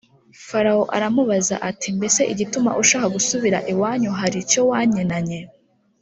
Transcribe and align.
Farawo 0.47 0.83
aramubaza 0.95 1.55
ati 1.69 1.87
“Mbese 1.97 2.21
igituma 2.33 2.71
ushaka 2.81 3.07
gusubira 3.15 3.57
iwanyu 3.71 4.11
hari 4.19 4.37
icyo 4.43 4.61
wankenanye?” 4.69 5.39